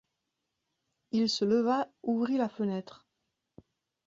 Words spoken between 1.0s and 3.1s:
Il se leva, ouvrit la fenêtre.